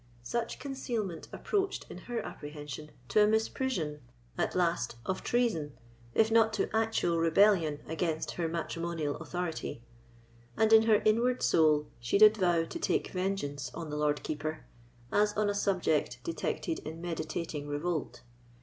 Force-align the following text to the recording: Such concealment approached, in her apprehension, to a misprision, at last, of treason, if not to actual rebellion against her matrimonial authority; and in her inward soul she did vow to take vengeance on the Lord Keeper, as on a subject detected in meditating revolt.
Such 0.23 0.57
concealment 0.57 1.27
approached, 1.31 1.85
in 1.87 1.99
her 1.99 2.25
apprehension, 2.25 2.89
to 3.09 3.19
a 3.23 3.27
misprision, 3.27 3.99
at 4.35 4.55
last, 4.55 4.95
of 5.05 5.21
treason, 5.23 5.77
if 6.15 6.31
not 6.31 6.53
to 6.53 6.75
actual 6.75 7.19
rebellion 7.19 7.81
against 7.85 8.31
her 8.31 8.47
matrimonial 8.47 9.15
authority; 9.17 9.83
and 10.57 10.73
in 10.73 10.81
her 10.87 11.03
inward 11.05 11.43
soul 11.43 11.85
she 11.99 12.17
did 12.17 12.37
vow 12.37 12.63
to 12.65 12.79
take 12.79 13.09
vengeance 13.11 13.69
on 13.75 13.91
the 13.91 13.95
Lord 13.95 14.23
Keeper, 14.23 14.65
as 15.11 15.33
on 15.33 15.51
a 15.51 15.53
subject 15.53 16.17
detected 16.23 16.79
in 16.79 16.99
meditating 16.99 17.67
revolt. 17.67 18.23